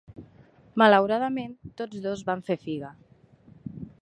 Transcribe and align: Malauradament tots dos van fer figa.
Malauradament 0.81 1.53
tots 1.83 2.01
dos 2.07 2.27
van 2.31 2.45
fer 2.49 2.61
figa. 2.67 2.91